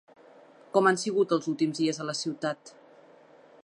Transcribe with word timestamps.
Com 0.77 0.89
han 0.91 0.97
sigut 1.03 1.37
els 1.37 1.51
últims 1.53 1.83
dies 1.83 2.01
a 2.05 2.09
la 2.11 2.17
ciutat? 2.25 2.77